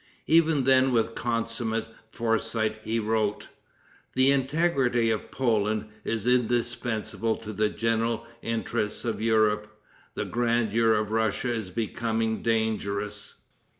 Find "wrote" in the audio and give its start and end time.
2.97-3.49